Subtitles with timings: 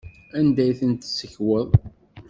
[0.39, 1.69] Anda ay ten-tessekweḍ?